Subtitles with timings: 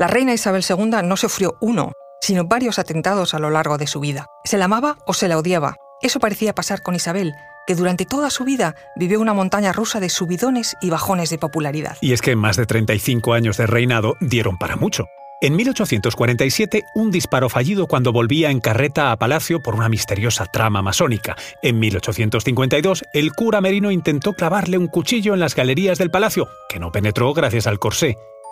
[0.00, 1.92] La reina Isabel II no sufrió uno,
[2.22, 4.28] sino varios atentados a lo largo de su vida.
[4.44, 5.76] Se la amaba o se la odiaba.
[6.00, 7.34] Eso parecía pasar con Isabel,
[7.66, 11.98] que durante toda su vida vivió una montaña rusa de subidones y bajones de popularidad.
[12.00, 15.04] Y es que más de 35 años de reinado dieron para mucho.
[15.42, 20.80] En 1847, un disparo fallido cuando volvía en carreta a Palacio por una misteriosa trama
[20.80, 21.36] masónica.
[21.60, 26.78] En 1852, el cura Merino intentó clavarle un cuchillo en las galerías del palacio, que
[26.78, 28.16] no penetró gracias al corsé.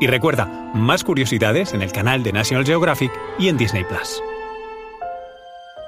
[0.00, 4.22] Y recuerda, más curiosidades en el canal de National Geographic y en Disney Plus.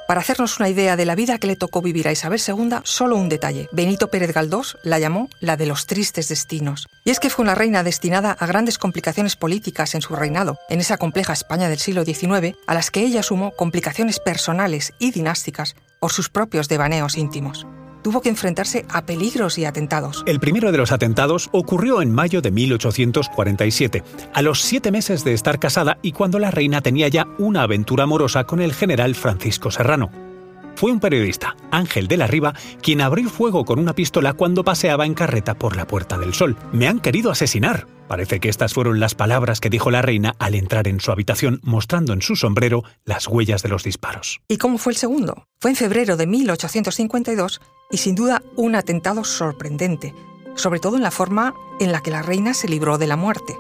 [0.07, 3.17] Para hacernos una idea de la vida que le tocó vivir a Isabel II, solo
[3.17, 3.69] un detalle.
[3.73, 6.87] Benito Pérez Galdós la llamó la de los tristes destinos.
[7.05, 10.81] Y es que fue una reina destinada a grandes complicaciones políticas en su reinado, en
[10.81, 15.75] esa compleja España del siglo XIX, a las que ella sumó complicaciones personales y dinásticas
[15.99, 17.67] por sus propios devaneos íntimos
[18.03, 20.23] tuvo que enfrentarse a peligros y atentados.
[20.27, 24.03] El primero de los atentados ocurrió en mayo de 1847,
[24.35, 28.05] a los siete meses de estar casada y cuando la reina tenía ya una aventura
[28.05, 30.11] amorosa con el general Francisco Serrano.
[30.75, 35.07] Fue un periodista, Ángel de la Riva, quien abrió fuego con una pistola cuando paseaba
[35.07, 36.57] en carreta por la Puerta del Sol.
[36.73, 37.87] Me han querido asesinar.
[38.09, 41.61] Parece que estas fueron las palabras que dijo la reina al entrar en su habitación
[41.63, 44.41] mostrando en su sombrero las huellas de los disparos.
[44.49, 45.47] ¿Y cómo fue el segundo?
[45.61, 47.61] Fue en febrero de 1852
[47.93, 50.15] y sin duda un atentado sorprendente,
[50.57, 53.57] sobre todo en la forma en la que la reina se libró de la muerte.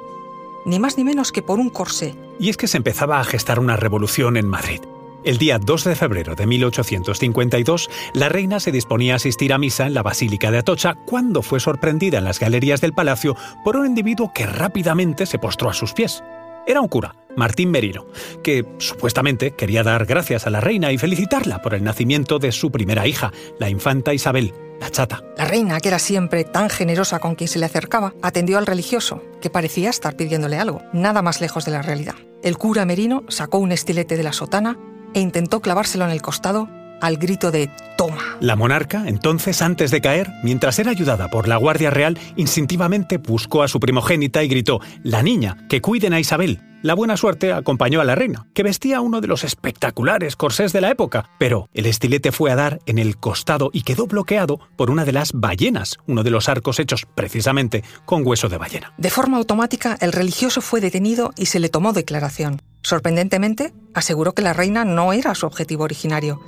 [0.64, 2.16] Ni más ni menos que por un corsé.
[2.40, 4.80] Y es que se empezaba a gestar una revolución en Madrid.
[5.24, 9.86] El día 2 de febrero de 1852, la reina se disponía a asistir a misa
[9.86, 13.86] en la Basílica de Atocha cuando fue sorprendida en las galerías del palacio por un
[13.86, 16.24] individuo que rápidamente se postró a sus pies.
[16.66, 18.06] Era un cura, Martín Merino,
[18.42, 22.70] que supuestamente quería dar gracias a la reina y felicitarla por el nacimiento de su
[22.70, 25.22] primera hija, la infanta Isabel, la chata.
[25.36, 29.22] La reina, que era siempre tan generosa con quien se le acercaba, atendió al religioso,
[29.40, 32.14] que parecía estar pidiéndole algo, nada más lejos de la realidad.
[32.42, 34.78] El cura Merino sacó un estilete de la sotana
[35.14, 36.68] e intentó clavárselo en el costado
[37.02, 37.68] al grito de
[37.98, 38.38] Toma.
[38.40, 43.62] La monarca, entonces, antes de caer, mientras era ayudada por la Guardia Real, instintivamente buscó
[43.62, 46.60] a su primogénita y gritó La niña, que cuiden a Isabel.
[46.82, 50.80] La buena suerte acompañó a la reina, que vestía uno de los espectaculares corsés de
[50.80, 54.90] la época, pero el estilete fue a dar en el costado y quedó bloqueado por
[54.90, 58.94] una de las ballenas, uno de los arcos hechos precisamente con hueso de ballena.
[58.98, 62.60] De forma automática, el religioso fue detenido y se le tomó declaración.
[62.82, 66.40] Sorprendentemente, aseguró que la reina no era su objetivo originario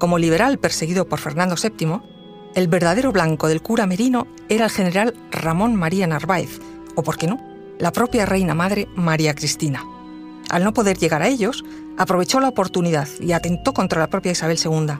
[0.00, 2.00] como liberal perseguido por Fernando VII,
[2.56, 6.58] el verdadero blanco del cura Merino era el general Ramón María Narváez,
[6.96, 7.38] o por qué no,
[7.78, 9.84] la propia reina madre María Cristina.
[10.48, 11.64] Al no poder llegar a ellos,
[11.96, 14.94] aprovechó la oportunidad y atentó contra la propia Isabel II.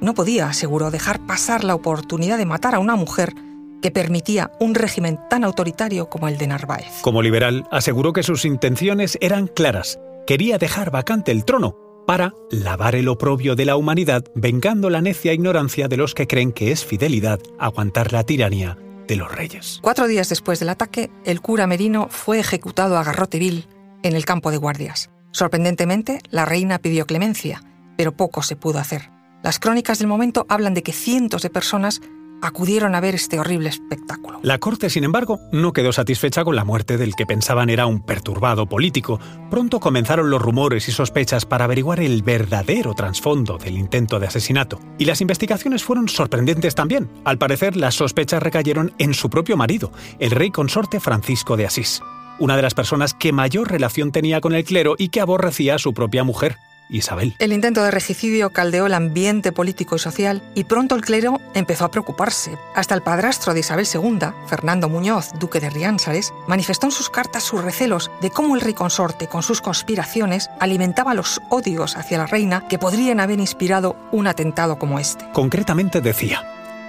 [0.00, 3.34] No podía, aseguró, dejar pasar la oportunidad de matar a una mujer
[3.82, 7.02] que permitía un régimen tan autoritario como el de Narváez.
[7.02, 9.98] Como liberal, aseguró que sus intenciones eran claras.
[10.26, 15.32] Quería dejar vacante el trono para lavar el oprobio de la humanidad, vengando la necia
[15.32, 19.80] ignorancia de los que creen que es fidelidad aguantar la tiranía de los reyes.
[19.82, 23.66] Cuatro días después del ataque, el cura Merino fue ejecutado a garrote vil
[24.02, 25.10] en el campo de guardias.
[25.32, 27.62] Sorprendentemente, la reina pidió clemencia,
[27.96, 29.10] pero poco se pudo hacer.
[29.42, 32.00] Las crónicas del momento hablan de que cientos de personas
[32.42, 34.40] acudieron a ver este horrible espectáculo.
[34.42, 38.00] La corte, sin embargo, no quedó satisfecha con la muerte del que pensaban era un
[38.00, 39.18] perturbado político.
[39.50, 44.80] Pronto comenzaron los rumores y sospechas para averiguar el verdadero trasfondo del intento de asesinato.
[44.98, 47.10] Y las investigaciones fueron sorprendentes también.
[47.24, 52.02] Al parecer, las sospechas recayeron en su propio marido, el rey consorte Francisco de Asís
[52.38, 55.78] una de las personas que mayor relación tenía con el clero y que aborrecía a
[55.78, 56.56] su propia mujer.
[56.88, 57.34] Isabel.
[57.38, 61.84] El intento de regicidio caldeó el ambiente político y social y pronto el clero empezó
[61.84, 62.56] a preocuparse.
[62.74, 67.42] Hasta el padrastro de Isabel II, Fernando Muñoz, duque de Riánsares, manifestó en sus cartas
[67.42, 72.26] sus recelos de cómo el rey consorte, con sus conspiraciones, alimentaba los odios hacia la
[72.26, 75.24] reina que podrían haber inspirado un atentado como este.
[75.32, 76.42] Concretamente decía,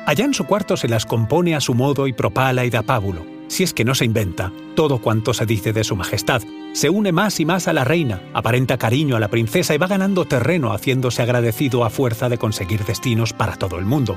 [0.05, 3.37] allá en su cuarto se las compone a su modo y propala y da pábulo
[3.47, 6.41] si es que no se inventa todo cuanto se dice de su majestad.
[6.73, 9.87] Se une más y más a la reina, aparenta cariño a la princesa y va
[9.87, 14.15] ganando terreno haciéndose agradecido a fuerza de conseguir destinos para todo el mundo.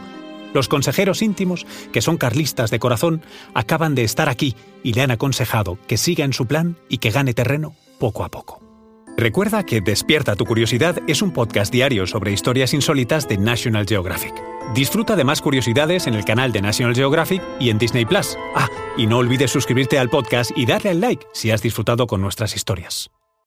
[0.52, 3.23] Los consejeros íntimos, que son carlistas de corazón,
[3.55, 7.11] acaban de estar aquí y le han aconsejado que siga en su plan y que
[7.11, 8.61] gane terreno poco a poco.
[9.17, 14.59] Recuerda que Despierta tu Curiosidad es un podcast diario sobre historias insólitas de National Geographic.
[14.74, 18.36] Disfruta de más curiosidades en el canal de National Geographic y en Disney Plus.
[18.54, 22.20] Ah, y no olvides suscribirte al podcast y darle al like si has disfrutado con
[22.20, 23.10] nuestras historias.